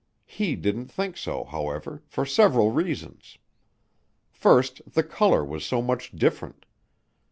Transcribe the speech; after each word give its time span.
He 0.25 0.55
didn't 0.55 0.87
think 0.87 1.15
so, 1.15 1.43
however, 1.43 2.01
for 2.07 2.25
several 2.25 2.71
reasons. 2.71 3.37
First 4.31 4.81
the 4.91 5.03
color 5.03 5.45
was 5.45 5.63
so 5.63 5.79
much 5.79 6.09
different. 6.13 6.65